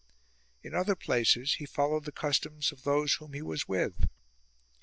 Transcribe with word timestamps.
In 0.63 0.73
other 0.73 0.95
places 0.95 1.53
he 1.59 1.67
followed 1.67 2.05
the 2.05 2.11
customs 2.11 2.71
of 2.71 2.81
those 2.85 3.13
whom 3.13 3.33
he 3.33 3.43
was 3.43 3.67
with. 3.67 4.09